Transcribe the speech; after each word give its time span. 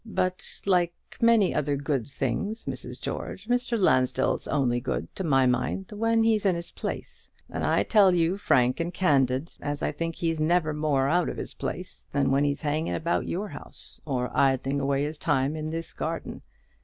But, 0.03 0.61
like 0.65 0.95
a 1.21 1.23
many 1.23 1.53
other 1.53 1.75
good 1.75 2.07
things, 2.07 2.65
Mrs. 2.65 2.99
George, 2.99 3.45
Mr. 3.47 3.77
Lansdell's 3.77 4.47
only 4.47 4.79
good, 4.79 5.15
to 5.15 5.23
my 5.23 5.45
mind, 5.45 5.91
when 5.91 6.23
he's 6.23 6.43
in 6.43 6.55
his 6.55 6.71
place; 6.71 7.29
and 7.51 7.63
I 7.63 7.83
tell 7.83 8.11
you, 8.15 8.39
frank 8.39 8.79
and 8.79 8.91
candid, 8.91 9.51
as 9.61 9.83
I 9.83 9.91
think 9.91 10.15
he's 10.15 10.39
never 10.39 10.73
more 10.73 11.07
out 11.07 11.29
of 11.29 11.37
his 11.37 11.53
place 11.53 12.07
than 12.13 12.31
when 12.31 12.43
he's 12.45 12.61
hanging 12.61 12.95
about 12.95 13.27
your 13.27 13.49
house, 13.49 14.01
or 14.03 14.31
idling 14.35 14.79
away 14.79 15.03
his 15.03 15.19
time 15.19 15.55
in 15.55 15.69
this 15.69 15.93
garden. 15.93 16.41